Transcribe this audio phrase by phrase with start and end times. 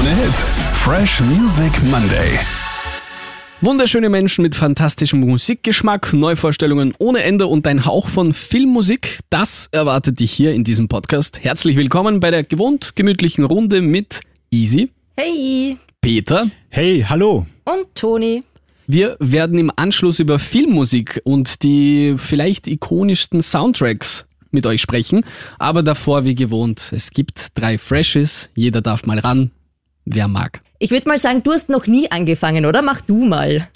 [0.00, 0.34] ohne Hit.
[0.74, 2.38] Fresh Music Monday.
[3.60, 10.20] Wunderschöne Menschen mit fantastischem Musikgeschmack, Neuvorstellungen ohne Ende und ein Hauch von Filmmusik, das erwartet
[10.20, 11.44] dich hier in diesem Podcast.
[11.44, 15.76] Herzlich willkommen bei der gewohnt gemütlichen Runde mit Easy, Hey!
[16.00, 16.46] Peter.
[16.70, 17.46] Hey, hallo.
[17.64, 18.42] Und Toni.
[18.86, 25.24] Wir werden im Anschluss über Filmmusik und die vielleicht ikonischsten Soundtracks mit euch sprechen,
[25.58, 29.50] aber davor wie gewohnt, es gibt drei Freshes, jeder darf mal ran,
[30.14, 30.60] wer mag.
[30.78, 32.82] Ich würde mal sagen, du hast noch nie angefangen, oder?
[32.82, 33.68] Mach du mal.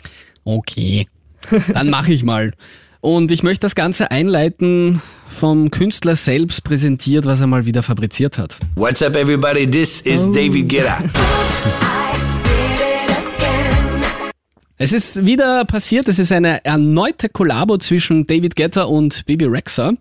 [0.45, 1.06] Okay,
[1.73, 2.52] dann mache ich mal.
[3.01, 8.39] Und ich möchte das Ganze einleiten vom Künstler selbst präsentiert, was er mal wieder fabriziert
[8.39, 8.56] hat.
[8.77, 9.70] What's up, everybody?
[9.70, 10.98] This is David Guetta.
[14.77, 19.92] Es ist wieder passiert, es ist eine erneute Kollabo zwischen David Guetta und Baby Rexha.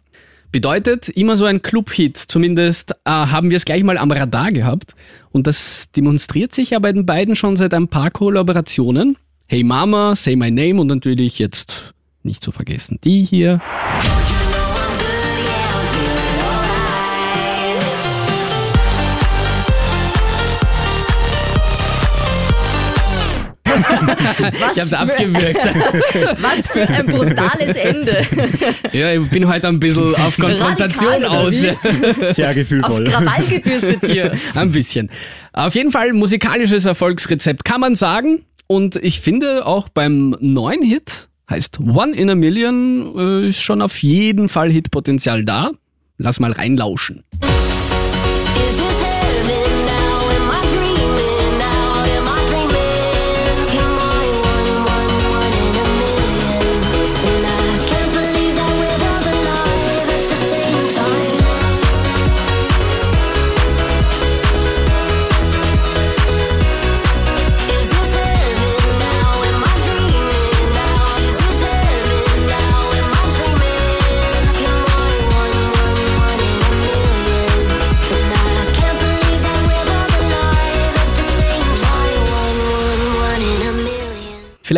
[0.53, 4.94] Bedeutet immer so ein Club-Hit, zumindest äh, haben wir es gleich mal am Radar gehabt.
[5.31, 9.17] Und das demonstriert sich ja bei den beiden schon seit ein paar Kollaborationen.
[9.47, 13.61] Hey Mama, Say My Name und natürlich jetzt nicht zu vergessen die hier.
[24.73, 25.59] Ich hab's abgewürgt.
[26.41, 28.21] was für ein brutales Ende.
[28.91, 31.53] ja, ich bin heute ein bisschen auf Konfrontation aus.
[32.27, 33.03] Sehr Auf gefühlvoll.
[33.03, 34.33] Krawall gebürstet hier.
[34.55, 35.09] Ein bisschen.
[35.52, 38.43] Auf jeden Fall musikalisches Erfolgsrezept kann man sagen.
[38.67, 43.81] Und ich finde auch beim neuen Hit, heißt One in a Million, äh, ist schon
[43.81, 45.71] auf jeden Fall Hitpotenzial da.
[46.17, 47.23] Lass mal reinlauschen.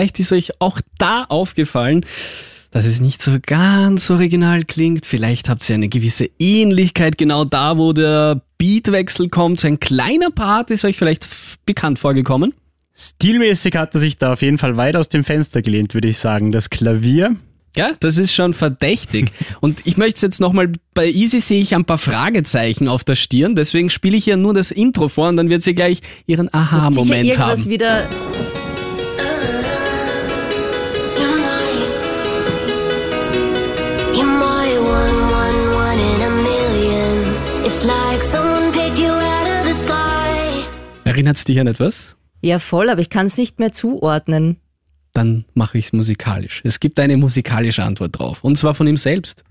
[0.06, 2.06] Vielleicht ist euch auch da aufgefallen,
[2.70, 5.04] dass es nicht so ganz original klingt.
[5.04, 9.62] Vielleicht habt ihr eine gewisse Ähnlichkeit genau da, wo der Beatwechsel kommt.
[9.62, 11.28] So ein kleiner Part ist euch vielleicht
[11.66, 12.54] bekannt vorgekommen.
[12.96, 16.20] Stilmäßig hat er sich da auf jeden Fall weit aus dem Fenster gelehnt, würde ich
[16.20, 16.52] sagen.
[16.52, 17.36] Das Klavier.
[17.76, 19.32] Ja, das ist schon verdächtig.
[19.60, 23.16] Und ich möchte es jetzt nochmal, bei Easy sehe ich ein paar Fragezeichen auf der
[23.16, 26.48] Stirn, deswegen spiele ich ihr nur das Intro vor und dann wird sie gleich ihren
[26.52, 27.70] Das ist sicher Aha-Moment irgendwas haben.
[27.72, 28.04] wieder.
[41.16, 42.18] Erinnert es dich an etwas?
[42.42, 44.58] Ja, voll, aber ich kann es nicht mehr zuordnen.
[45.14, 46.60] Dann mache ich es musikalisch.
[46.66, 48.44] Es gibt eine musikalische Antwort drauf.
[48.44, 49.46] Und zwar von ihm selbst.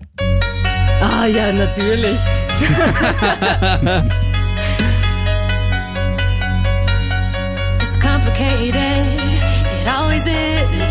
[1.01, 2.19] Ah, ja, natürlich.
[7.81, 8.75] It's complicated.
[8.75, 10.89] It always is.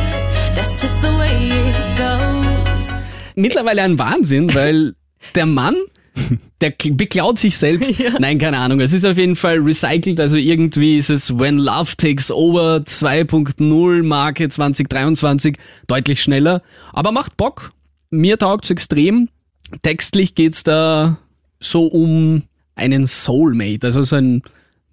[0.56, 2.90] That's just the way it goes.
[3.36, 4.94] Mittlerweile ein Wahnsinn, weil
[5.34, 5.76] der Mann,
[6.60, 7.94] der beklaut sich selbst.
[8.18, 8.80] Nein, keine Ahnung.
[8.80, 10.20] Es ist auf jeden Fall recycelt.
[10.20, 16.62] Also irgendwie ist es When Love Takes Over 2.0 Marke 2023 deutlich schneller.
[16.92, 17.72] Aber macht Bock.
[18.10, 19.28] Mir taugt's extrem.
[19.82, 21.18] Textlich geht's da
[21.60, 22.42] so um
[22.76, 23.86] einen Soulmate.
[23.86, 24.42] Also so ein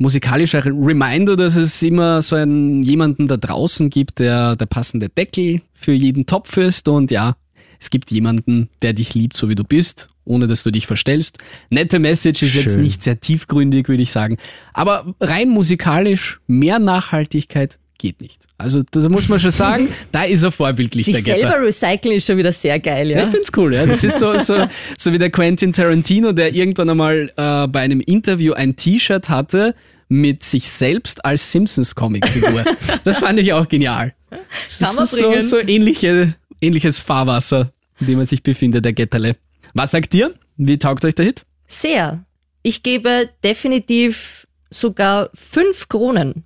[0.01, 5.61] musikalischer Reminder, dass es immer so einen jemanden da draußen gibt, der der passende Deckel
[5.73, 7.35] für jeden Topf ist und ja,
[7.79, 11.37] es gibt jemanden, der dich liebt, so wie du bist, ohne dass du dich verstellst.
[11.69, 12.81] Nette Message ist jetzt Schön.
[12.81, 14.37] nicht sehr tiefgründig, würde ich sagen.
[14.73, 18.47] Aber rein musikalisch, mehr Nachhaltigkeit geht nicht.
[18.57, 22.37] Also da muss man schon sagen, da ist er vorbildlich, Sich selber recyceln ist schon
[22.37, 23.23] wieder sehr geil, Ja, ja.
[23.25, 23.85] ich find's cool, ja.
[23.85, 24.67] Das ist so, so,
[24.97, 29.75] so wie der Quentin Tarantino, der irgendwann einmal äh, bei einem Interview ein T-Shirt hatte
[30.09, 32.65] mit sich selbst als Simpsons-Comic-Figur.
[33.03, 34.13] das fand ich auch genial.
[34.29, 38.93] Das Kann man ist so, so ähnliche, ähnliches Fahrwasser, in dem er sich befindet, der
[38.93, 39.37] Getterle.
[39.73, 40.33] Was sagt ihr?
[40.57, 41.45] Wie taugt euch der Hit?
[41.67, 42.23] Sehr.
[42.63, 46.43] Ich gebe definitiv sogar fünf Kronen.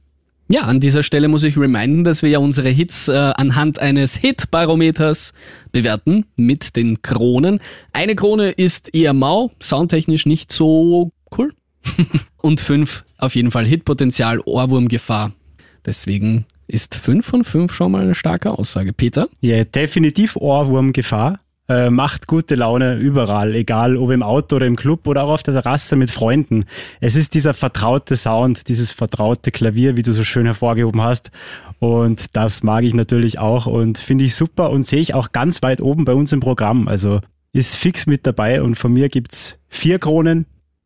[0.48, 4.16] Ja, an dieser Stelle muss ich reminden, dass wir ja unsere Hits äh, anhand eines
[4.16, 5.34] Hit-Barometers
[5.72, 7.60] bewerten mit den Kronen.
[7.94, 11.52] Eine Krone ist eher mau, soundtechnisch nicht so cool.
[12.42, 15.32] Und fünf auf jeden Fall Hitpotenzial, Ohrwurmgefahr.
[15.84, 18.94] Deswegen ist fünf von fünf schon mal eine starke Aussage.
[18.94, 19.30] Peter?
[19.42, 21.40] Ja, definitiv Ohrwurmgefahr.
[21.68, 25.44] Äh, macht gute Laune überall, egal ob im Auto oder im Club oder auch auf
[25.44, 26.66] der Terrasse mit Freunden.
[27.00, 31.32] Es ist dieser vertraute Sound, dieses vertraute Klavier, wie du so schön hervorgehoben hast.
[31.80, 35.62] Und das mag ich natürlich auch und finde ich super und sehe ich auch ganz
[35.64, 36.88] weit oben bei uns im Programm.
[36.88, 37.22] Also
[37.52, 40.46] ist fix mit dabei und von mir gibt's vier Kronen.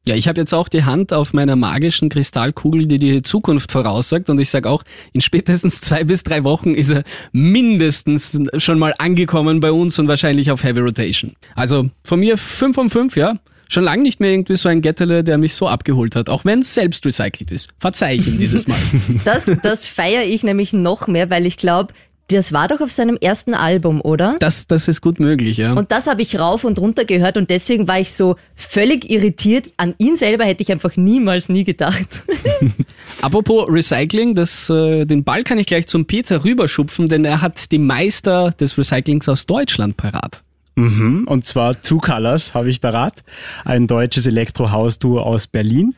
[0.10, 4.32] Ja, ich habe jetzt auch die Hand auf meiner magischen Kristallkugel, die die Zukunft voraussagt.
[4.32, 4.82] Und ich sage auch,
[5.14, 10.08] in spätestens zwei bis drei Wochen ist er mindestens schon mal angekommen bei uns und
[10.08, 11.36] wahrscheinlich auf Heavy Rotation.
[11.54, 13.36] Also von mir fünf von fünf, ja.
[13.68, 16.62] Schon lange nicht mehr irgendwie so ein Gettele, der mich so abgeholt hat, auch wenn
[16.62, 17.70] es selbst recycelt ist.
[17.80, 18.80] Verzeih ich ihm dieses Mal.
[19.26, 21.94] Das, das feiere ich nämlich noch mehr, weil ich glaube,
[22.32, 24.38] das war doch auf seinem ersten Album, oder?
[24.40, 25.74] Das, das ist gut möglich, ja.
[25.74, 29.72] Und das habe ich rauf und runter gehört und deswegen war ich so völlig irritiert.
[29.78, 32.24] An ihn selber hätte ich einfach niemals nie gedacht.
[33.22, 37.72] Apropos Recycling, das, äh, den Ball kann ich gleich zum Peter rüberschupfen, denn er hat
[37.72, 40.44] die Meister des Recyclings aus Deutschland parat.
[40.76, 43.24] Mhm, und zwar Two Colors habe ich parat.
[43.66, 45.96] Ein deutsches Elektrohaus-Duo aus Berlin.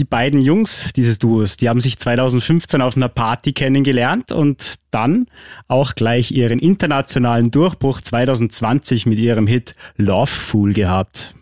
[0.00, 5.26] Die beiden Jungs dieses Duos, die haben sich 2015 auf einer Party kennengelernt und dann
[5.68, 11.34] auch gleich ihren internationalen Durchbruch 2020 mit ihrem Hit Love Fool gehabt.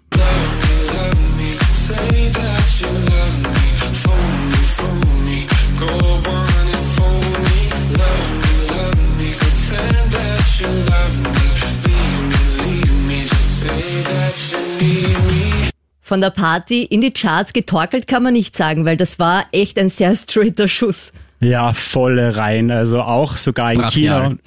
[16.08, 19.78] Von der Party in die Charts getorkelt kann man nicht sagen, weil das war echt
[19.78, 21.12] ein sehr straighter Schuss.
[21.38, 22.70] Ja, volle rein.
[22.70, 24.30] Also auch sogar in China.
[24.30, 24.38] Brachial.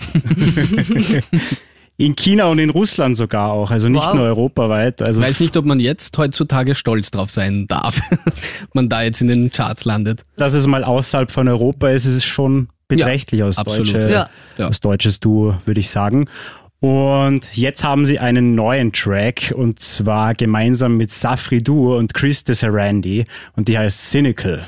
[1.98, 3.70] In China und in Russland sogar auch.
[3.70, 4.16] Also nicht Wow.
[4.16, 5.04] nur europaweit.
[5.04, 8.24] Also Ich weiß nicht, ob man jetzt heutzutage stolz drauf sein darf, ob
[8.74, 10.22] man da jetzt in den Charts landet.
[10.36, 13.94] dass es mal außerhalb von Europa ist, ist es schon beträchtlich aus, absolut.
[13.94, 14.30] deutsche, Ja.
[14.58, 14.68] Ja.
[14.70, 16.28] aus deutsches Duo, würde ich sagen.
[16.82, 22.44] Und jetzt haben sie einen neuen Track und zwar gemeinsam mit Safri Duo und Chris
[22.44, 23.26] Desarandi
[23.56, 24.68] und die heißt Cynical.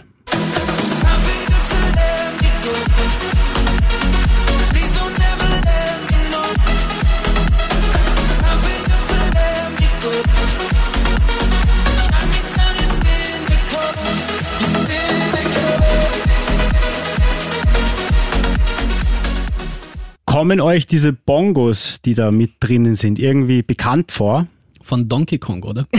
[20.44, 24.48] Kommen euch diese Bongos, die da mit drinnen sind, irgendwie bekannt vor?
[24.82, 25.88] Von Donkey Kong, oder?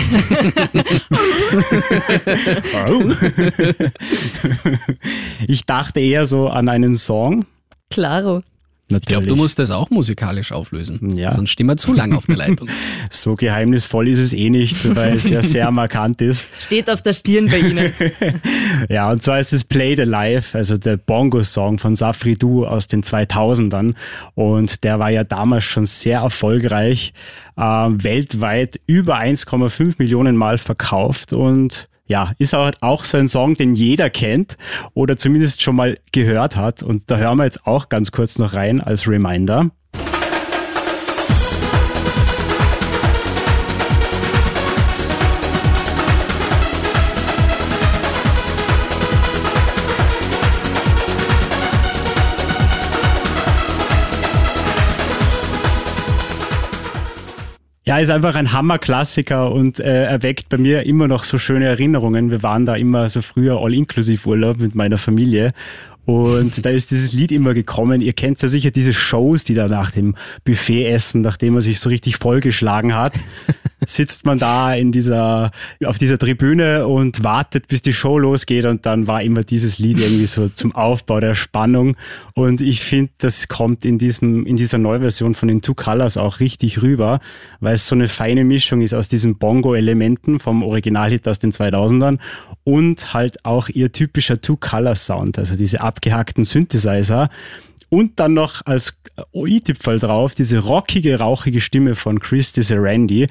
[5.49, 7.47] Ich dachte eher so an einen Song.
[9.01, 9.23] Klaro.
[9.23, 11.17] Ich glaube, du musst das auch musikalisch auflösen.
[11.17, 11.35] Ja.
[11.35, 12.69] Sonst stehen wir zu lange auf der Leitung.
[13.11, 16.49] So geheimnisvoll ist es eh nicht, weil es ja sehr markant ist.
[16.59, 17.93] Steht auf der Stirn bei Ihnen.
[18.89, 22.87] Ja, und zwar ist es Play the Life, also der Bongo-Song von Safri Du aus
[22.87, 23.95] den 2000ern.
[24.35, 27.13] Und der war ja damals schon sehr erfolgreich,
[27.57, 33.55] äh, weltweit über 1,5 Millionen Mal verkauft und ja, ist auch, auch so ein Song,
[33.55, 34.57] den jeder kennt
[34.93, 36.83] oder zumindest schon mal gehört hat.
[36.83, 39.71] Und da hören wir jetzt auch ganz kurz noch rein als Reminder.
[57.87, 62.31] Ja, ist einfach ein Hammerklassiker und äh, erweckt bei mir immer noch so schöne Erinnerungen.
[62.31, 65.53] Wir waren da immer so früher All-Inclusive-Urlaub mit meiner Familie.
[66.07, 68.01] Und da ist dieses Lied immer gekommen.
[68.01, 71.81] Ihr kennt ja sicher diese Shows, die da nach dem Buffet essen, nachdem man sich
[71.81, 73.15] so richtig vollgeschlagen hat.
[73.87, 75.51] Sitzt man da in dieser,
[75.85, 78.65] auf dieser Tribüne und wartet, bis die Show losgeht.
[78.65, 81.97] Und dann war immer dieses Lied irgendwie so zum Aufbau der Spannung.
[82.35, 86.41] Und ich finde, das kommt in diesem, in dieser Neuversion von den Two Colors auch
[86.41, 87.21] richtig rüber,
[87.61, 92.19] weil es so eine feine Mischung ist aus diesen Bongo-Elementen vom Originalhit aus den 2000ern
[92.65, 97.31] und halt auch ihr typischer Two Colors Sound, also diese abgehackten Synthesizer.
[97.89, 98.95] Und dann noch als
[99.33, 103.29] i-Tipfel drauf diese rockige, rauchige Stimme von Chris Desarandi,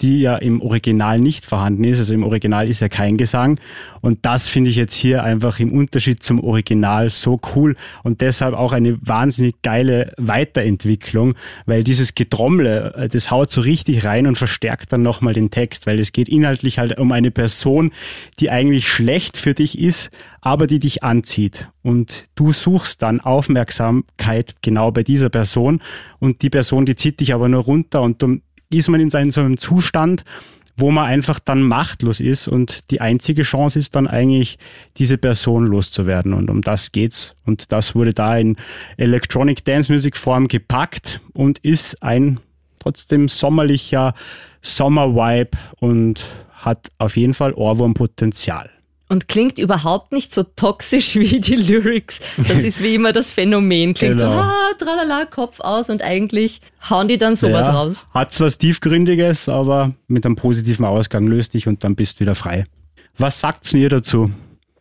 [0.00, 1.98] die ja im Original nicht vorhanden ist.
[1.98, 3.58] Also im Original ist ja kein Gesang.
[4.00, 8.54] Und das finde ich jetzt hier einfach im Unterschied zum Original so cool und deshalb
[8.54, 11.34] auch eine wahnsinnig geile Weiterentwicklung,
[11.64, 15.86] weil dieses Getrommle, äh, das haut so richtig rein und verstärkt dann nochmal den Text,
[15.86, 17.92] weil es geht inhaltlich halt um eine Person,
[18.38, 20.10] die eigentlich schlecht für dich ist,
[20.40, 21.68] aber die dich anzieht.
[21.82, 25.80] Und du suchst dann Aufmerksamkeit genau bei dieser Person
[26.20, 29.18] und die Person, die zieht dich aber nur runter und dann ist man in so
[29.18, 30.24] einem- Zustand,
[30.76, 34.58] wo man einfach dann machtlos ist und die einzige Chance ist dann eigentlich,
[34.98, 36.34] diese Person loszuwerden.
[36.34, 37.34] Und um das geht's.
[37.46, 38.56] Und das wurde da in
[38.98, 42.40] Electronic Dance Music Form gepackt und ist ein
[42.78, 44.14] trotzdem sommerlicher
[44.60, 48.70] Sommer-Vibe und hat auf jeden Fall Ohrwurmpotenzial.
[49.08, 52.20] Und klingt überhaupt nicht so toxisch wie die Lyrics.
[52.36, 53.94] Das ist wie immer das Phänomen.
[53.94, 54.40] Klingt so, Genau.
[54.40, 56.60] ah, tralala, Kopf aus und eigentlich
[56.90, 58.06] hauen die dann sowas Ja, raus.
[58.12, 62.34] Hat was Tiefgründiges, aber mit einem positiven Ausgang löst dich und dann bist du wieder
[62.34, 62.64] frei.
[63.16, 64.30] Was sagt's ihr dazu?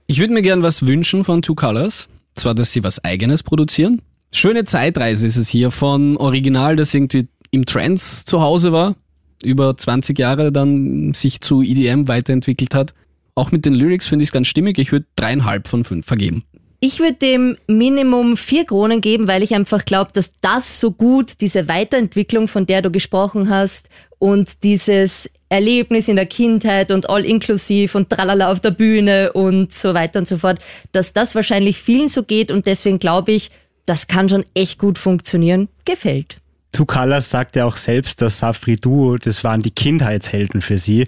[0.08, 2.08] Ich würde mir gern was wünschen von Two Colors.
[2.36, 4.01] Zwar, dass sie was eigenes produzieren.
[4.34, 8.96] Schöne Zeitreise ist es hier von Original, das irgendwie im Trance zu Hause war,
[9.44, 12.94] über 20 Jahre dann sich zu EDM weiterentwickelt hat.
[13.36, 14.80] Auch mit den Lyrics finde ich es ganz stimmig.
[14.80, 16.44] Ich würde dreieinhalb von fünf vergeben.
[16.80, 21.42] Ich würde dem Minimum vier Kronen geben, weil ich einfach glaube, dass das so gut,
[21.42, 23.89] diese Weiterentwicklung, von der du gesprochen hast,
[24.20, 29.74] und dieses Erlebnis in der Kindheit und all inklusiv und tralala auf der Bühne und
[29.74, 30.60] so weiter und so fort,
[30.92, 33.51] dass das wahrscheinlich vielen so geht und deswegen glaube ich,
[33.86, 35.70] das kann schon echt gut funktionieren.
[35.86, 36.38] Gefällt.
[36.75, 41.08] Two Colors sagt ja auch selbst, dass Safri Duo, das waren die Kindheitshelden für sie.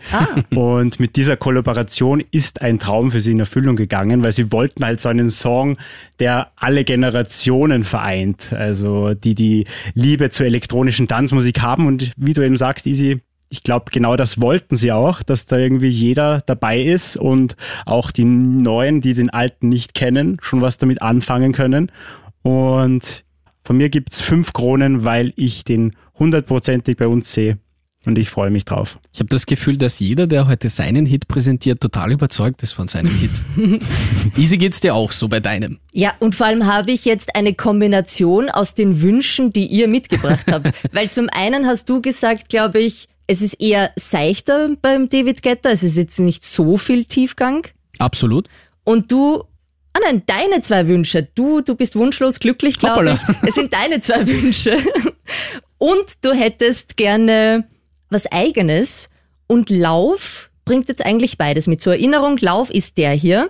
[0.56, 4.86] Und mit dieser Kollaboration ist ein Traum für sie in Erfüllung gegangen, weil sie wollten
[4.86, 5.76] halt so einen Song,
[6.22, 8.54] der alle Generationen vereint.
[8.54, 11.86] Also die die Liebe zur elektronischen Tanzmusik haben.
[11.86, 13.20] Und wie du eben sagst, Easy,
[13.50, 18.12] ich glaube, genau das wollten sie auch, dass da irgendwie jeder dabei ist und auch
[18.12, 21.92] die Neuen, die den Alten nicht kennen, schon was damit anfangen können.
[22.42, 23.26] Und
[23.68, 27.58] von mir gibt's fünf Kronen, weil ich den hundertprozentig bei uns sehe.
[28.06, 28.98] Und ich freue mich drauf.
[29.12, 32.88] Ich habe das Gefühl, dass jeder, der heute seinen Hit präsentiert, total überzeugt ist von
[32.88, 33.42] seinem Hit.
[34.38, 35.80] Easy geht's dir auch so bei deinem.
[35.92, 40.46] Ja, und vor allem habe ich jetzt eine Kombination aus den Wünschen, die ihr mitgebracht
[40.50, 40.72] habt.
[40.94, 45.68] Weil zum einen hast du gesagt, glaube ich, es ist eher seichter beim David Guetta,
[45.68, 47.68] also es ist jetzt nicht so viel Tiefgang.
[48.00, 48.48] Absolut.
[48.86, 49.44] Und du,
[49.98, 51.28] ah nein, deine zwei Wünsche.
[51.36, 53.48] Du, du bist wunschlos glücklich, glaube ich.
[53.48, 54.78] Es sind deine zwei Wünsche.
[55.78, 57.68] Und du hättest gerne
[58.10, 59.10] was eigenes.
[59.48, 61.82] Und Lauf bringt jetzt eigentlich beides mit.
[61.82, 63.50] Zur Erinnerung, Lauf ist der hier.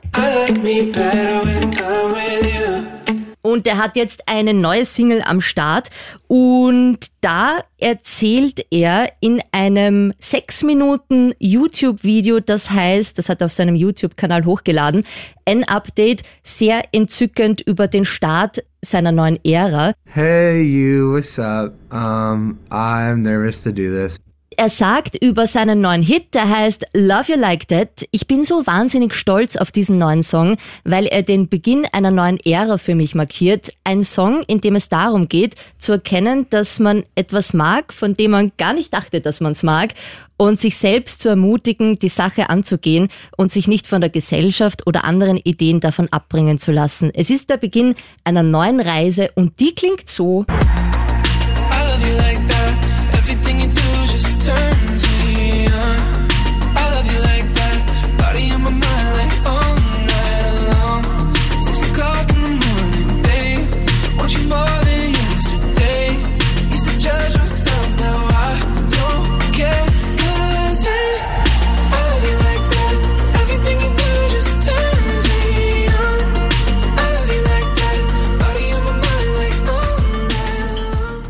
[3.48, 5.88] Und der hat jetzt eine neue Single am Start.
[6.28, 13.54] Und da erzählt er in einem sechs Minuten YouTube-Video, das heißt, das hat er auf
[13.54, 15.06] seinem YouTube-Kanal hochgeladen,
[15.46, 19.94] ein Update sehr entzückend über den Start seiner neuen Ära.
[20.04, 21.74] Hey, you, what's up?
[21.90, 24.18] Um, I'm nervous to do this.
[24.60, 28.06] Er sagt über seinen neuen Hit, der heißt Love You Like That.
[28.10, 32.40] Ich bin so wahnsinnig stolz auf diesen neuen Song, weil er den Beginn einer neuen
[32.44, 33.72] Ära für mich markiert.
[33.84, 38.32] Ein Song, in dem es darum geht, zu erkennen, dass man etwas mag, von dem
[38.32, 39.94] man gar nicht dachte, dass man es mag
[40.38, 45.04] und sich selbst zu ermutigen, die Sache anzugehen und sich nicht von der Gesellschaft oder
[45.04, 47.12] anderen Ideen davon abbringen zu lassen.
[47.14, 50.48] Es ist der Beginn einer neuen Reise und die klingt so.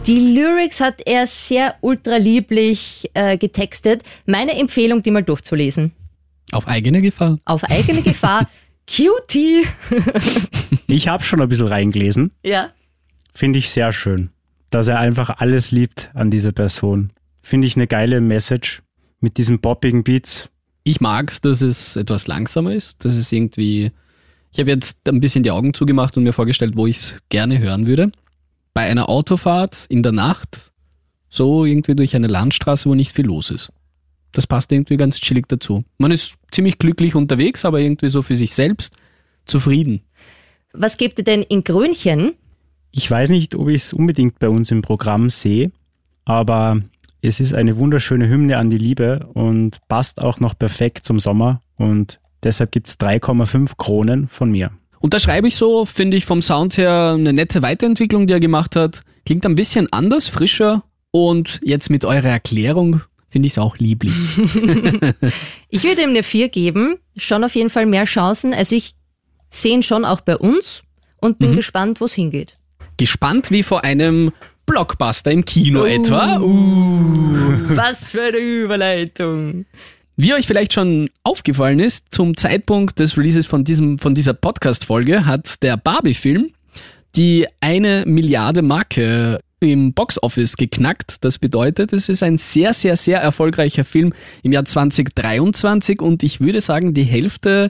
[0.07, 4.03] Die Lyrics hat er sehr ultralieblich äh, getextet.
[4.25, 5.91] Meine Empfehlung, die mal durchzulesen.
[6.53, 7.39] Auf eigene Gefahr.
[7.43, 8.49] Auf eigene Gefahr.
[8.87, 9.63] Cutie.
[10.89, 12.31] Ich habe schon ein bisschen reingelesen.
[12.43, 12.69] ja.
[13.33, 14.29] Finde ich sehr schön,
[14.69, 17.11] dass er einfach alles liebt an dieser Person.
[17.43, 18.81] Finde ich eine geile Message
[19.19, 20.49] mit diesen poppigen Beats.
[20.83, 23.03] Ich mag's, dass es etwas langsamer ist.
[23.03, 23.91] Das ist irgendwie.
[24.53, 27.59] Ich habe jetzt ein bisschen die Augen zugemacht und mir vorgestellt, wo ich es gerne
[27.59, 28.11] hören würde.
[28.77, 30.72] Bei einer Autofahrt in der Nacht,
[31.31, 33.72] so irgendwie durch eine Landstraße, wo nicht viel los ist.
[34.34, 35.84] Das passt irgendwie ganz chillig dazu.
[35.98, 38.96] Man ist ziemlich glücklich unterwegs, aber irgendwie so für sich selbst
[39.48, 40.01] zufrieden.
[40.74, 42.34] Was gebt ihr denn in Grönchen?
[42.91, 45.72] Ich weiß nicht, ob ich es unbedingt bei uns im Programm sehe,
[46.25, 46.79] aber
[47.24, 51.63] es ist eine wunderschöne Hymne an die Liebe und passt auch noch perfekt zum Sommer
[51.77, 54.69] und deshalb gibt's 3,5 Kronen von mir.
[55.07, 58.41] Und da schreibe ich so, finde ich vom Sound her eine nette Weiterentwicklung, die er
[58.41, 59.03] gemacht hat.
[59.25, 62.99] Klingt ein bisschen anders, frischer und jetzt mit eurer Erklärung
[63.29, 64.11] finde ich es auch lieblich.
[65.69, 66.97] Ich würde ihm eine 4 geben.
[67.17, 68.53] Schon auf jeden Fall mehr Chancen.
[68.53, 68.95] Also ich
[69.49, 70.83] sehe ihn schon auch bei uns
[71.21, 72.55] und bin gespannt, wo es hingeht.
[72.97, 74.33] Gespannt wie vor einem
[74.65, 76.37] Blockbuster im Kino etwa.
[76.41, 77.61] Uh.
[77.69, 79.67] Was für eine Überleitung.
[80.19, 85.27] Wie euch vielleicht schon aufgefallen ist, zum Zeitpunkt des Releases von, diesem, von dieser Podcast-Folge
[85.27, 86.51] hat der Barbie-Film
[87.15, 91.17] die eine Milliarde Marke im Boxoffice geknackt.
[91.21, 96.41] Das bedeutet, es ist ein sehr, sehr, sehr erfolgreicher Film im Jahr 2023 und ich
[96.41, 97.69] würde sagen, die Hälfte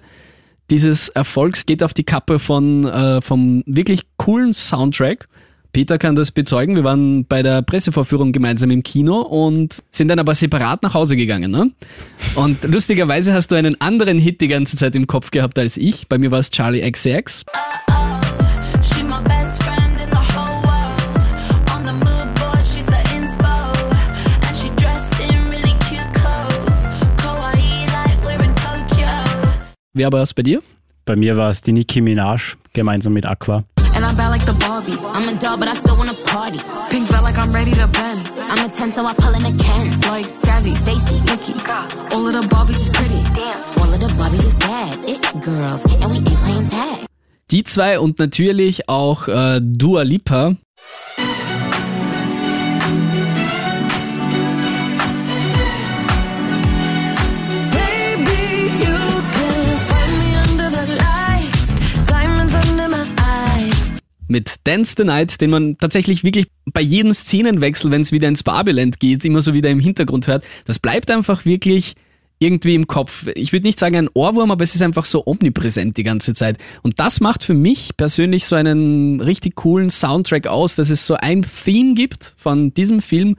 [0.69, 5.27] dieses Erfolgs geht auf die Kappe von äh, vom wirklich coolen Soundtrack.
[5.77, 6.75] Peter kann das bezeugen.
[6.75, 11.15] Wir waren bei der Pressevorführung gemeinsam im Kino und sind dann aber separat nach Hause
[11.15, 11.51] gegangen.
[11.51, 11.69] Ne?
[12.33, 16.07] Und lustigerweise hast du einen anderen Hit die ganze Zeit im Kopf gehabt als ich.
[16.07, 17.43] Bei mir war es Charlie Tokyo.
[29.93, 30.63] Wer war es bei dir?
[31.05, 33.63] Bei mir war es die Nicki Minaj gemeinsam mit Aqua.
[33.97, 34.93] And I'm bad like the Barbie.
[35.09, 36.59] I'm a doll, but I still wanna party.
[36.91, 38.31] Pink felt like I'm ready to bend.
[38.37, 39.85] I'm a 10, so I pull in a Ken.
[40.05, 41.57] Like Jazzy, Stacy, Nikki.
[42.13, 43.17] All of the Barbies is pretty.
[43.81, 44.93] All of the Barbies is bad.
[45.09, 45.83] It girls.
[46.01, 47.07] And we ain't playing tag.
[47.49, 50.57] Die zwei und natürlich auch äh, Dua Lipa.
[64.27, 68.43] Mit Dance the Night, den man tatsächlich wirklich bei jedem Szenenwechsel, wenn es wieder ins
[68.43, 70.43] Barbieland geht, immer so wieder im Hintergrund hört.
[70.65, 71.95] Das bleibt einfach wirklich
[72.39, 73.27] irgendwie im Kopf.
[73.35, 76.57] Ich würde nicht sagen ein Ohrwurm, aber es ist einfach so omnipräsent die ganze Zeit.
[76.83, 81.15] Und das macht für mich persönlich so einen richtig coolen Soundtrack aus, dass es so
[81.15, 83.37] ein Theme gibt von diesem Film,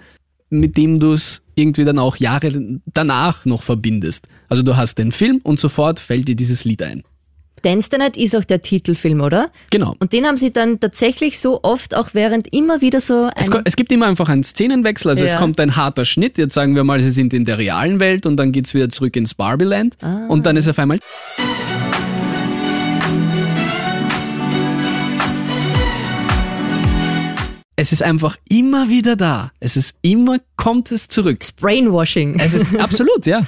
[0.51, 4.27] mit dem du es irgendwie dann auch Jahre danach noch verbindest.
[4.49, 7.03] Also du hast den Film und sofort fällt dir dieses Lied ein.
[7.63, 9.51] Dance the Night ist auch der Titelfilm, oder?
[9.71, 9.95] Genau.
[9.99, 13.77] Und den haben sie dann tatsächlich so oft, auch während immer wieder so Es, es
[13.77, 15.39] gibt immer einfach einen Szenenwechsel, also es Ja.
[15.39, 16.39] kommt ein harter Schnitt.
[16.39, 19.17] Jetzt sagen wir mal, sie sind in der realen Welt und dann geht's wieder zurück
[19.17, 19.97] ins Barbieland
[20.29, 20.99] und dann ist auf einmal.
[27.81, 29.53] Es ist einfach immer wieder da.
[29.61, 31.39] Es ist immer, kommt es zurück.
[31.61, 32.41] Brainwashing.
[32.41, 33.43] Es ist absolut, ja.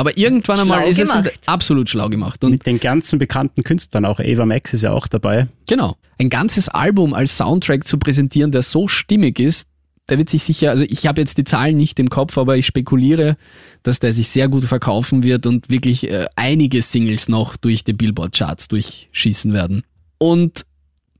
[0.00, 1.30] Aber irgendwann einmal Schlau ist gemacht.
[1.42, 2.42] es absolut schlau gemacht.
[2.42, 5.48] Und Mit den ganzen bekannten Künstlern, auch Ava Max ist ja auch dabei.
[5.68, 5.94] Genau.
[6.18, 9.68] Ein ganzes Album als Soundtrack zu präsentieren, der so stimmig ist,
[10.08, 12.64] der wird sich sicher, also ich habe jetzt die Zahlen nicht im Kopf, aber ich
[12.64, 13.36] spekuliere,
[13.82, 17.92] dass der sich sehr gut verkaufen wird und wirklich äh, einige Singles noch durch die
[17.92, 19.82] Billboard-Charts durchschießen werden.
[20.16, 20.64] Und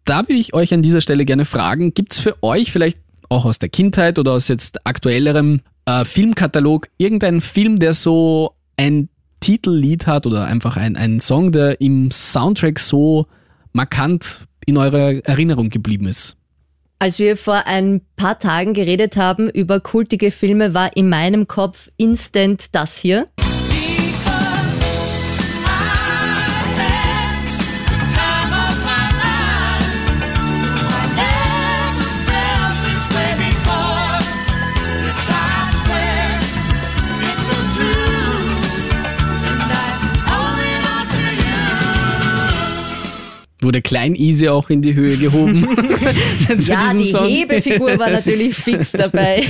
[0.07, 3.59] da will ich euch an dieser Stelle gerne fragen, gibt's für euch vielleicht auch aus
[3.59, 10.27] der Kindheit oder aus jetzt aktuellerem äh, Filmkatalog irgendeinen Film, der so ein Titellied hat
[10.27, 13.27] oder einfach ein, ein Song, der im Soundtrack so
[13.73, 16.37] markant in eurer Erinnerung geblieben ist?
[16.99, 21.89] Als wir vor ein paar Tagen geredet haben über kultige Filme, war in meinem Kopf
[21.97, 23.27] instant das hier.
[43.71, 45.65] Wurde Klein Easy auch in die Höhe gehoben?
[46.59, 47.29] Ja, die Song?
[47.29, 49.45] Hebefigur war natürlich fix dabei.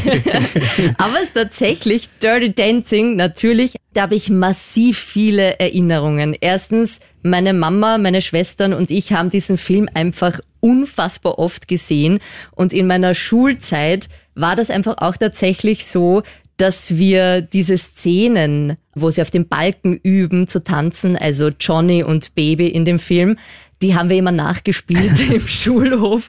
[0.99, 6.37] Aber es ist tatsächlich Dirty Dancing, natürlich, da habe ich massiv viele Erinnerungen.
[6.39, 12.19] Erstens, meine Mama, meine Schwestern und ich haben diesen Film einfach unfassbar oft gesehen.
[12.51, 16.25] Und in meiner Schulzeit war das einfach auch tatsächlich so,
[16.59, 22.35] dass wir diese Szenen, wo sie auf dem Balken üben zu tanzen, also Johnny und
[22.35, 23.39] Baby in dem Film,
[23.83, 26.29] die haben wir immer nachgespielt im Schulhof.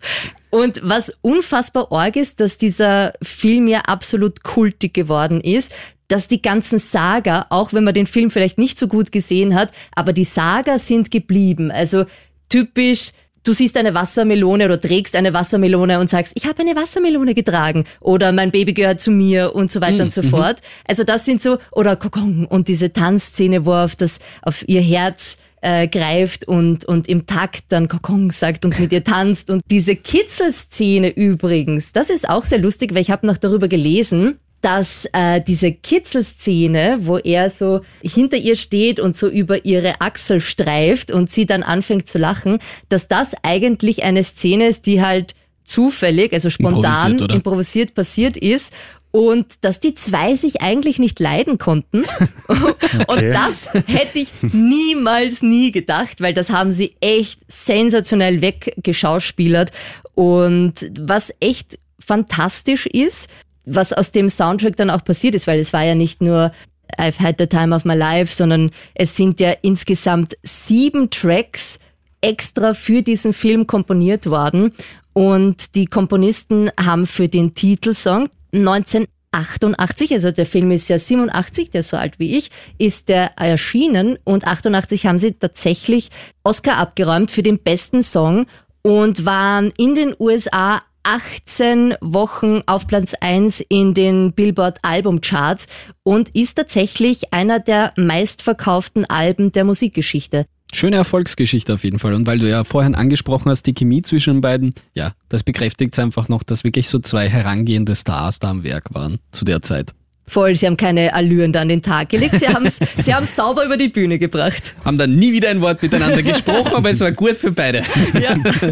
[0.50, 5.72] Und was unfassbar arg ist, dass dieser Film ja absolut kultig geworden ist,
[6.08, 9.72] dass die ganzen Saga, auch wenn man den Film vielleicht nicht so gut gesehen hat,
[9.96, 11.72] aber die Saga sind geblieben.
[11.72, 12.06] Also
[12.50, 13.12] typisch,
[13.44, 17.86] du siehst eine Wassermelone oder trägst eine Wassermelone und sagst, ich habe eine Wassermelone getragen
[18.02, 20.60] oder mein Baby gehört zu mir und so weiter und so fort.
[20.86, 25.38] Also das sind so, oder Kokong und diese Tanzszene, wo auf, das, auf ihr Herz
[25.62, 29.50] äh, greift und, und im Takt dann Kokong sagt und mit ihr tanzt.
[29.50, 34.40] Und diese Kitzelszene übrigens, das ist auch sehr lustig, weil ich habe noch darüber gelesen,
[34.62, 40.40] dass äh, diese Kitzelszene, wo er so hinter ihr steht und so über ihre Achsel
[40.40, 45.34] streift und sie dann anfängt zu lachen, dass das eigentlich eine Szene ist, die halt
[45.64, 48.74] zufällig, also spontan Improvisiert, improvisiert passiert ist
[49.12, 52.04] und dass die zwei sich eigentlich nicht leiden konnten.
[53.08, 59.72] Und das hätte ich niemals nie gedacht, weil das haben sie echt sensationell weggeschauspielert.
[60.16, 63.30] Und was echt fantastisch ist,
[63.66, 66.52] was aus dem Soundtrack dann auch passiert ist, weil es war ja nicht nur
[66.98, 71.80] I've had the time of my life, sondern es sind ja insgesamt sieben Tracks
[72.22, 74.74] extra für diesen Film komponiert worden.
[75.14, 81.80] Und die Komponisten haben für den Titelsong 1988, also der Film ist ja 87, der
[81.82, 86.10] ist so alt wie ich, ist der erschienen und 88 haben sie tatsächlich
[86.44, 88.46] Oscar abgeräumt für den besten Song
[88.82, 95.68] und waren in den USA 18 Wochen auf Platz 1 in den Billboard Albumcharts
[96.04, 100.46] und ist tatsächlich einer der meistverkauften Alben der Musikgeschichte.
[100.74, 102.14] Schöne Erfolgsgeschichte auf jeden Fall.
[102.14, 105.98] Und weil du ja vorhin angesprochen hast, die Chemie zwischen den beiden, ja, das bekräftigt
[106.00, 109.94] einfach noch, dass wirklich so zwei herangehende Stars da am Werk waren zu der Zeit.
[110.28, 113.36] Voll, sie haben keine Allüren da an den Tag gelegt, sie haben es sie haben's
[113.36, 114.76] sauber über die Bühne gebracht.
[114.86, 117.84] Haben dann nie wieder ein Wort miteinander gesprochen, aber es war gut für beide.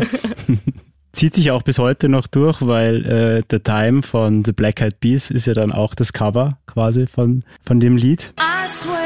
[1.12, 5.01] Zieht sich auch bis heute noch durch, weil äh, The Time von The Black Eyed
[5.01, 8.31] Peas ist ja dann auch das Cover quasi von, von dem Lied.
[8.39, 8.98] I swear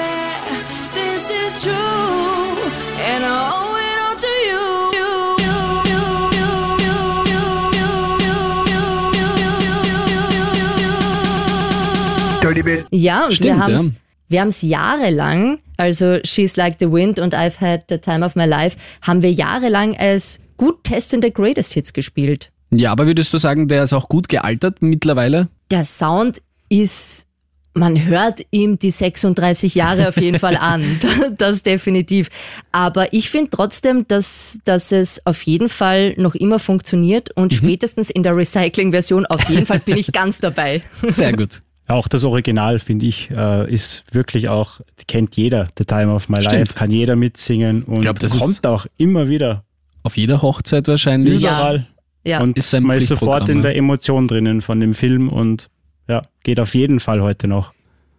[12.61, 12.85] Bit.
[12.91, 13.91] Ja, und Stimmt, wir haben's, ja.
[14.29, 18.45] wir haben's jahrelang, also She's Like the Wind und I've Had the Time of My
[18.45, 22.51] Life, haben wir jahrelang als gut testende Greatest Hits gespielt.
[22.69, 25.49] Ja, aber würdest du sagen, der ist auch gut gealtert mittlerweile?
[25.71, 27.27] Der Sound ist,
[27.73, 30.83] man hört ihm die 36 Jahre auf jeden Fall an.
[31.37, 32.29] Das definitiv.
[32.71, 38.09] Aber ich finde trotzdem, dass, dass es auf jeden Fall noch immer funktioniert und spätestens
[38.09, 40.83] in der Recycling-Version auf jeden Fall bin ich ganz dabei.
[41.01, 41.62] Sehr gut.
[41.87, 46.41] Auch das Original, finde ich, äh, ist wirklich auch, kennt jeder, The Time of My
[46.41, 46.59] Stimmt.
[46.59, 49.63] Life, kann jeder mitsingen und glaub, das kommt auch immer wieder
[50.03, 51.41] Auf jeder Hochzeit wahrscheinlich.
[51.41, 51.57] Ja.
[51.57, 51.87] überall.
[52.25, 52.41] Ja.
[52.41, 55.69] Und Ist man ist sofort in der Emotion drinnen von dem Film und
[56.07, 57.73] ja, geht auf jeden Fall heute noch.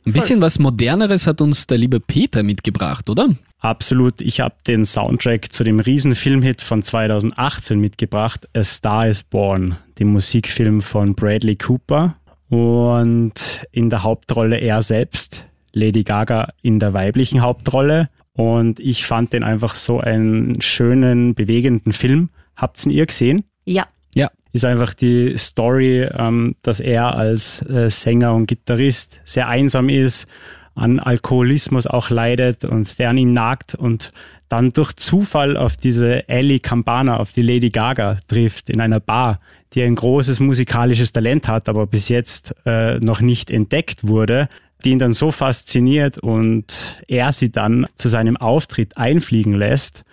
[0.06, 3.30] Ein bisschen was Moderneres hat uns der liebe Peter mitgebracht, oder?
[3.60, 4.20] Absolut.
[4.20, 10.08] Ich habe den Soundtrack zu dem Riesenfilmhit von 2018 mitgebracht, A Star is Born, dem
[10.12, 12.16] Musikfilm von Bradley Cooper.
[12.48, 18.08] Und in der Hauptrolle er selbst, Lady Gaga in der weiblichen Hauptrolle.
[18.32, 22.30] Und ich fand den einfach so einen schönen, bewegenden Film.
[22.56, 23.44] Habt's ihn ihr gesehen?
[23.64, 23.86] ja.
[24.16, 24.30] Ja.
[24.52, 30.28] ist einfach die Story, ähm, dass er als äh, Sänger und Gitarrist sehr einsam ist,
[30.76, 34.12] an Alkoholismus auch leidet und der an ihn nagt und
[34.48, 39.40] dann durch Zufall auf diese Ellie Campana, auf die Lady Gaga trifft in einer Bar,
[39.74, 44.48] die ein großes musikalisches Talent hat, aber bis jetzt äh, noch nicht entdeckt wurde,
[44.84, 50.04] die ihn dann so fasziniert und er sie dann zu seinem Auftritt einfliegen lässt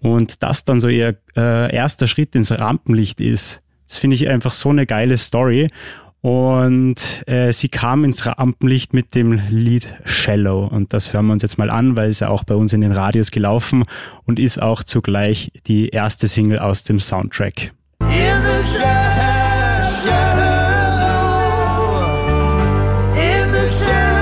[0.00, 3.62] und das dann so ihr äh, erster Schritt ins Rampenlicht ist.
[3.86, 5.68] Das finde ich einfach so eine geile Story.
[6.22, 10.66] Und äh, sie kam ins Rampenlicht mit dem Lied Shallow.
[10.66, 12.80] Und das hören wir uns jetzt mal an, weil es ja auch bei uns in
[12.80, 13.82] den Radios gelaufen
[14.24, 17.72] und ist auch zugleich die erste Single aus dem Soundtrack.
[18.12, 21.12] In the shallow, shallow,
[23.16, 24.12] in the shallow,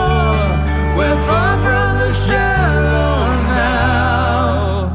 [0.98, 4.92] we're far from the shallow now.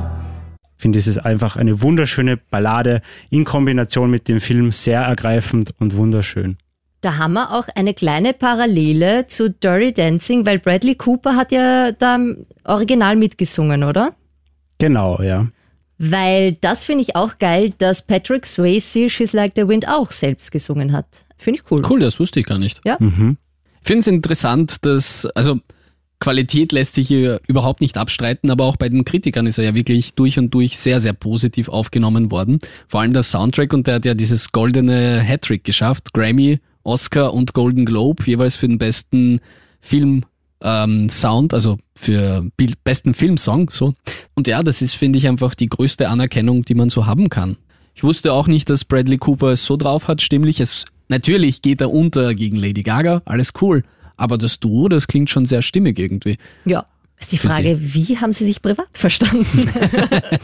[0.76, 5.72] Ich finde, es ist einfach eine wunderschöne Ballade in Kombination mit dem Film sehr ergreifend
[5.78, 6.58] und wunderschön.
[7.06, 11.92] Da haben wir auch eine kleine Parallele zu Dirty Dancing, weil Bradley Cooper hat ja
[11.92, 12.18] da
[12.64, 14.16] Original mitgesungen, oder?
[14.78, 15.46] Genau, ja.
[15.98, 20.50] Weil das finde ich auch geil, dass Patrick Swayze She's Like the Wind auch selbst
[20.50, 21.06] gesungen hat.
[21.36, 21.80] Finde ich cool.
[21.88, 22.80] Cool, das wusste ich gar nicht.
[22.84, 22.96] Ja.
[22.98, 23.36] Mhm.
[23.82, 25.60] Ich finde es interessant, dass, also
[26.18, 29.74] Qualität lässt sich hier überhaupt nicht abstreiten, aber auch bei den Kritikern ist er ja
[29.76, 32.58] wirklich durch und durch sehr, sehr positiv aufgenommen worden.
[32.88, 36.12] Vor allem der Soundtrack und der hat ja dieses goldene Hattrick geschafft.
[36.12, 39.40] Grammy, Oscar und Golden Globe, jeweils für den besten
[39.80, 40.24] Film
[40.60, 42.48] ähm, Sound, also für
[42.84, 43.94] besten Filmsong, so.
[44.34, 47.56] Und ja, das ist, finde ich, einfach die größte Anerkennung, die man so haben kann.
[47.94, 50.60] Ich wusste auch nicht, dass Bradley Cooper es so drauf hat, stimmlich.
[50.60, 53.84] Es, natürlich geht er unter gegen Lady Gaga, alles cool.
[54.18, 56.38] Aber das Duo, das klingt schon sehr stimmig irgendwie.
[56.64, 56.86] Ja.
[57.18, 59.62] Ist die Frage, wie haben sie sich privat verstanden?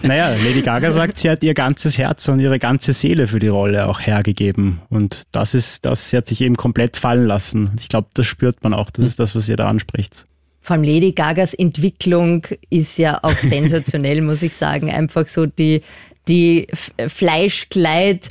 [0.03, 3.49] Naja, Lady Gaga sagt, sie hat ihr ganzes Herz und ihre ganze Seele für die
[3.49, 4.81] Rolle auch hergegeben.
[4.89, 7.73] Und das ist, das, sie hat sich eben komplett fallen lassen.
[7.79, 8.91] Ich glaube, das spürt man auch.
[8.91, 10.27] Das ist das, was ihr da anspricht.
[10.61, 14.91] Vor allem Lady Gagas Entwicklung ist ja auch sensationell, muss ich sagen.
[14.91, 15.83] Einfach so die,
[16.29, 16.69] die
[17.07, 18.29] Fleischkleid,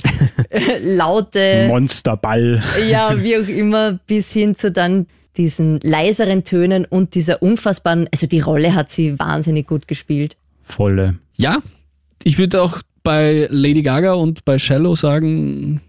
[0.50, 2.62] äh, laute, Monsterball.
[2.88, 8.26] ja, wie auch immer, bis hin zu dann diesen leiseren Tönen und dieser unfassbaren, also
[8.26, 10.36] die Rolle hat sie wahnsinnig gut gespielt.
[10.62, 11.18] Volle.
[11.36, 11.62] Ja,
[12.22, 15.80] ich würde auch bei Lady Gaga und bei Shallow sagen,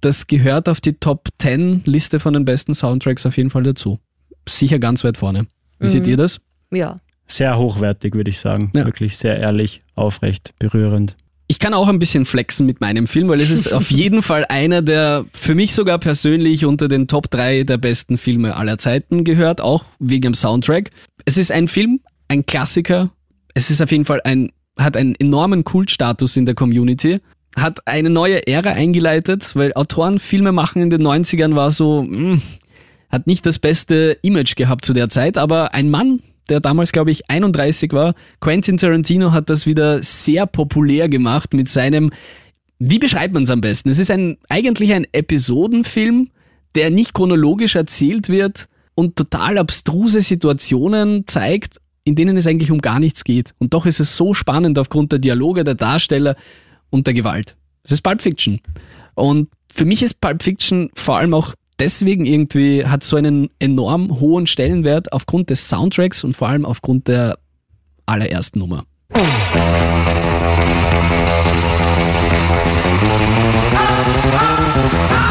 [0.00, 3.98] das gehört auf die Top 10 Liste von den besten Soundtracks auf jeden Fall dazu.
[4.48, 5.46] Sicher ganz weit vorne.
[5.78, 6.40] Wie seht ihr das?
[6.72, 7.00] Ja.
[7.26, 8.70] sehr hochwertig, würde ich sagen.
[8.74, 8.84] Ja.
[8.86, 11.16] Wirklich sehr ehrlich, aufrecht, berührend.
[11.52, 14.46] Ich kann auch ein bisschen flexen mit meinem Film, weil es ist auf jeden Fall
[14.48, 19.22] einer, der für mich sogar persönlich unter den Top 3 der besten Filme aller Zeiten
[19.22, 20.88] gehört, auch wegen dem Soundtrack.
[21.26, 23.10] Es ist ein Film, ein Klassiker.
[23.52, 27.20] Es ist auf jeden Fall ein, hat einen enormen Kultstatus in der Community.
[27.54, 32.40] Hat eine neue Ära eingeleitet, weil Autoren Filme machen in den 90ern war so, mh,
[33.10, 37.10] hat nicht das beste Image gehabt zu der Zeit, aber ein Mann, der damals, glaube
[37.10, 42.10] ich, 31 war, Quentin Tarantino hat das wieder sehr populär gemacht mit seinem,
[42.78, 43.88] wie beschreibt man es am besten?
[43.88, 46.30] Es ist ein, eigentlich ein Episodenfilm,
[46.74, 52.80] der nicht chronologisch erzählt wird und total abstruse Situationen zeigt, in denen es eigentlich um
[52.80, 53.54] gar nichts geht.
[53.58, 56.36] Und doch ist es so spannend aufgrund der Dialoge der Darsteller
[56.90, 57.56] und der Gewalt.
[57.84, 58.60] Es ist Pulp Fiction.
[59.14, 64.20] Und für mich ist Pulp Fiction vor allem auch deswegen irgendwie, hat so einen enorm
[64.20, 67.38] hohen Stellenwert aufgrund des Soundtracks und vor allem aufgrund der
[68.06, 68.84] allerersten Nummer.
[75.10, 75.21] Ich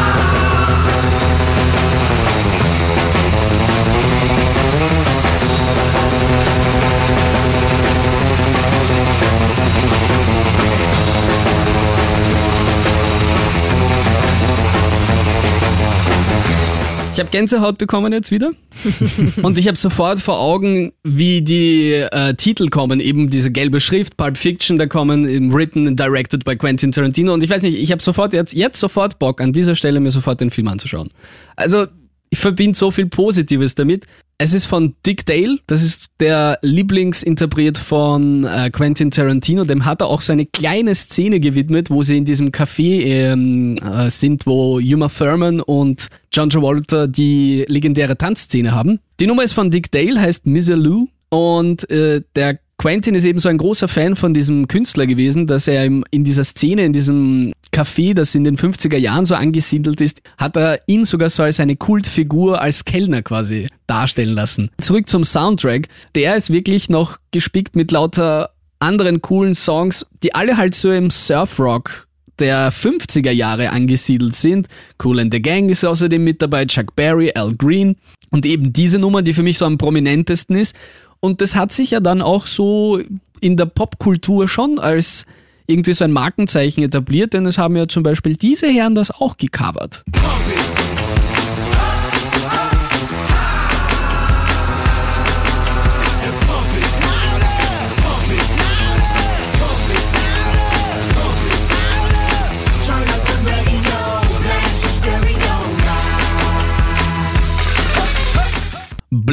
[17.21, 18.51] habe Gänsehaut bekommen jetzt wieder.
[19.41, 24.17] Und ich habe sofort vor Augen, wie die äh, Titel kommen, eben diese gelbe Schrift,
[24.17, 27.33] Pulp Fiction, da kommen eben written directed by Quentin Tarantino.
[27.33, 30.11] Und ich weiß nicht, ich habe sofort jetzt, jetzt sofort Bock, an dieser Stelle mir
[30.11, 31.09] sofort den Film anzuschauen.
[31.55, 31.87] Also,
[32.31, 34.05] ich verbinde so viel Positives damit.
[34.37, 39.65] Es ist von Dick Dale, das ist der Lieblingsinterpret von äh, Quentin Tarantino.
[39.65, 43.75] Dem hat er auch so eine kleine Szene gewidmet, wo sie in diesem Café ähm,
[43.77, 48.99] äh, sind, wo Uma Thurman und John Travolta die legendäre Tanzszene haben.
[49.19, 53.47] Die Nummer ist von Dick Dale, heißt Misalou und äh, der Quentin ist eben so
[53.47, 58.15] ein großer Fan von diesem Künstler gewesen, dass er in dieser Szene, in diesem Café,
[58.15, 61.75] das in den 50er Jahren so angesiedelt ist, hat er ihn sogar so als eine
[61.75, 64.71] Kultfigur, als Kellner quasi darstellen lassen.
[64.81, 65.89] Zurück zum Soundtrack.
[66.15, 71.11] Der ist wirklich noch gespickt mit lauter anderen coolen Songs, die alle halt so im
[71.11, 72.07] Surfrock
[72.39, 74.67] der 50er Jahre angesiedelt sind.
[75.03, 77.97] Cool and the Gang ist außerdem mit dabei, Chuck Berry, Al Green
[78.31, 80.75] und eben diese Nummer, die für mich so am prominentesten ist.
[81.21, 82.99] Und das hat sich ja dann auch so
[83.39, 85.25] in der Popkultur schon als
[85.67, 89.37] irgendwie so ein Markenzeichen etabliert, denn es haben ja zum Beispiel diese Herren das auch
[89.37, 90.03] gecovert.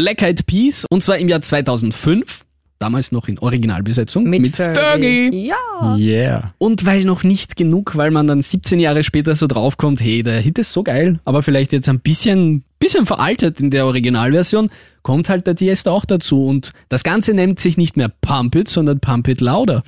[0.09, 2.47] Black Eyed Peas und zwar im Jahr 2005,
[2.79, 5.29] damals noch in Originalbesetzung Mit, Fergie.
[5.49, 5.97] Ja.
[5.99, 6.55] Yeah.
[6.57, 10.41] Und weil noch nicht genug, weil man dann 17 Jahre später so draufkommt, hey, der
[10.41, 14.71] Hit ist so geil, aber vielleicht jetzt ein bisschen, bisschen veraltet in der Originalversion,
[15.03, 18.69] kommt halt der Tiesto auch dazu und das Ganze nennt sich nicht mehr Pump It,
[18.71, 19.83] sondern Pump It Louder.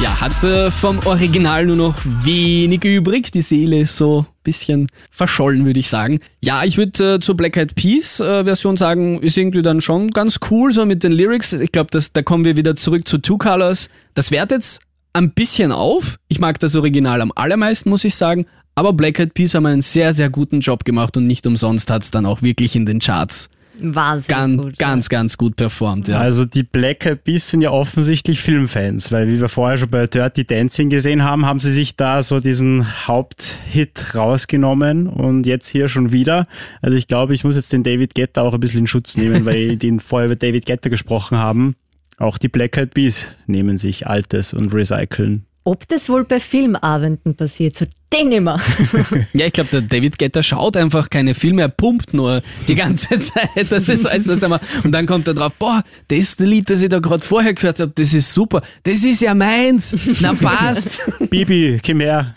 [0.00, 3.30] Ja, hat äh, vom Original nur noch wenig übrig.
[3.32, 6.20] Die Seele ist so ein bisschen verschollen, würde ich sagen.
[6.40, 10.10] Ja, ich würde äh, zur Black Eyed Peas äh, Version sagen, ist irgendwie dann schon
[10.10, 11.52] ganz cool, so mit den Lyrics.
[11.52, 13.90] Ich glaube, da kommen wir wieder zurück zu Two Colors.
[14.14, 14.80] Das wertet jetzt
[15.12, 16.16] ein bisschen auf.
[16.28, 18.46] Ich mag das Original am allermeisten, muss ich sagen.
[18.74, 22.10] Aber Black Eyed Peas haben einen sehr, sehr guten Job gemacht und nicht umsonst hat's
[22.10, 24.78] dann auch wirklich in den Charts Wahnsinnig ganz, gut.
[24.78, 26.08] ganz, ganz gut performt.
[26.08, 26.20] Ja.
[26.20, 30.06] Also die Black Eyed Peas sind ja offensichtlich Filmfans, weil wie wir vorher schon bei
[30.06, 35.88] Dirty Dancing gesehen haben, haben sie sich da so diesen Haupthit rausgenommen und jetzt hier
[35.88, 36.46] schon wieder.
[36.80, 39.44] Also ich glaube, ich muss jetzt den David Guetta auch ein bisschen in Schutz nehmen,
[39.44, 41.74] weil die vorher über David Guetta gesprochen haben.
[42.18, 45.46] Auch die Black Eyed Peas nehmen sich Altes und recyceln.
[45.64, 48.60] Ob das wohl bei Filmabenden passiert, so den immer.
[49.32, 53.18] Ja, ich glaube, der David Guetta schaut einfach keine Filme, er pumpt nur die ganze
[53.20, 53.70] Zeit.
[53.70, 54.62] Das ist alles, was er macht.
[54.84, 57.92] Und dann kommt er drauf, boah, das Lied, das ich da gerade vorher gehört habe,
[57.94, 58.60] das ist super.
[58.82, 59.94] Das ist ja meins.
[60.20, 61.00] Na passt.
[61.30, 62.34] Bibi, komm her.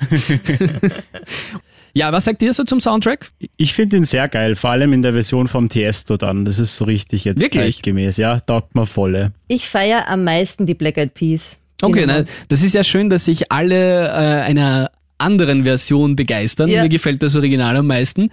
[1.94, 3.30] Ja, was sagt ihr so zum Soundtrack?
[3.58, 6.46] Ich finde ihn sehr geil, vor allem in der Version vom Tiesto dann.
[6.46, 7.76] Das ist so richtig jetzt Wirklich?
[7.78, 8.18] zeitgemäß.
[8.18, 9.32] Ja, taugt mir volle.
[9.48, 11.58] Ich feiere am meisten die Black Eyed Peas.
[11.86, 16.70] Okay, na, das ist ja schön, dass sich alle äh, einer anderen Version begeistern.
[16.70, 16.84] Ja.
[16.84, 18.30] Mir gefällt das Original am meisten.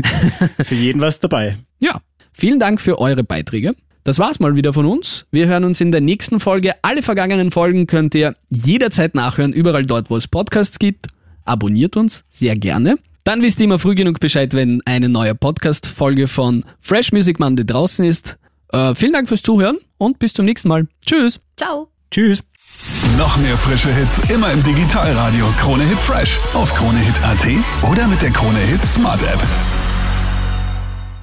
[0.62, 1.56] Für jeden was dabei.
[1.80, 2.00] Ja,
[2.32, 3.74] vielen Dank für eure Beiträge.
[4.02, 5.26] Das war's mal wieder von uns.
[5.30, 6.74] Wir hören uns in der nächsten Folge.
[6.82, 11.06] Alle vergangenen Folgen könnt ihr jederzeit nachhören, überall dort, wo es Podcasts gibt.
[11.44, 12.96] Abonniert uns sehr gerne.
[13.24, 17.64] Dann wisst ihr immer früh genug Bescheid, wenn eine neue Podcast-Folge von Fresh Music Monday
[17.64, 18.36] draußen ist.
[18.70, 20.86] Äh, vielen Dank fürs Zuhören und bis zum nächsten Mal.
[21.06, 21.40] Tschüss.
[21.56, 21.88] Ciao.
[22.10, 22.42] Tschüss.
[23.18, 27.46] Noch mehr frische Hits immer im Digitalradio Krone Hit Fresh auf kronehit.at
[27.88, 29.73] oder mit der Krone Hit Smart App.